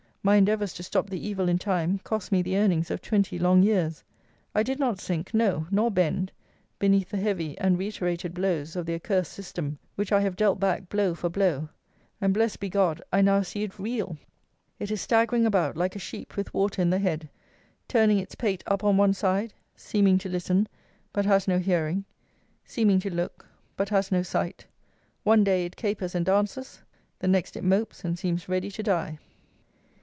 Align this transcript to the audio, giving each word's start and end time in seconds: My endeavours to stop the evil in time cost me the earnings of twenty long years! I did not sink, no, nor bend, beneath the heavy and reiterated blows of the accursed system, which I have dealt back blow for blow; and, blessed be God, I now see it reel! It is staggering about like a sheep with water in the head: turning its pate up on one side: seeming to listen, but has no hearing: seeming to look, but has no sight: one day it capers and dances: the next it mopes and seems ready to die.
My 0.23 0.35
endeavours 0.35 0.73
to 0.73 0.83
stop 0.83 1.09
the 1.09 1.27
evil 1.27 1.49
in 1.49 1.57
time 1.57 1.97
cost 2.03 2.31
me 2.31 2.43
the 2.43 2.55
earnings 2.55 2.91
of 2.91 3.01
twenty 3.01 3.39
long 3.39 3.63
years! 3.63 4.03
I 4.53 4.61
did 4.61 4.77
not 4.77 4.99
sink, 4.99 5.33
no, 5.33 5.65
nor 5.71 5.89
bend, 5.89 6.31
beneath 6.77 7.09
the 7.09 7.17
heavy 7.17 7.57
and 7.57 7.75
reiterated 7.75 8.35
blows 8.35 8.75
of 8.75 8.85
the 8.85 8.93
accursed 8.93 9.33
system, 9.33 9.79
which 9.95 10.11
I 10.11 10.21
have 10.21 10.35
dealt 10.35 10.59
back 10.59 10.89
blow 10.89 11.15
for 11.15 11.27
blow; 11.31 11.69
and, 12.21 12.35
blessed 12.35 12.59
be 12.59 12.69
God, 12.69 13.01
I 13.11 13.23
now 13.23 13.41
see 13.41 13.63
it 13.63 13.79
reel! 13.79 14.15
It 14.77 14.91
is 14.91 15.01
staggering 15.01 15.43
about 15.47 15.75
like 15.75 15.95
a 15.95 15.99
sheep 15.99 16.37
with 16.37 16.53
water 16.53 16.83
in 16.83 16.91
the 16.91 16.99
head: 16.99 17.27
turning 17.87 18.19
its 18.19 18.35
pate 18.35 18.63
up 18.67 18.83
on 18.83 18.97
one 18.97 19.15
side: 19.15 19.55
seeming 19.75 20.19
to 20.19 20.29
listen, 20.29 20.67
but 21.13 21.25
has 21.25 21.47
no 21.47 21.57
hearing: 21.57 22.05
seeming 22.63 22.99
to 22.99 23.09
look, 23.11 23.47
but 23.75 23.89
has 23.89 24.11
no 24.11 24.21
sight: 24.21 24.67
one 25.23 25.43
day 25.43 25.65
it 25.65 25.75
capers 25.75 26.13
and 26.13 26.27
dances: 26.27 26.79
the 27.17 27.27
next 27.27 27.55
it 27.57 27.63
mopes 27.63 28.03
and 28.05 28.19
seems 28.19 28.47
ready 28.47 28.69
to 28.69 28.83
die. 28.83 29.17